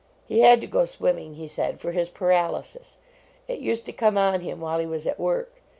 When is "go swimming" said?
0.65-1.35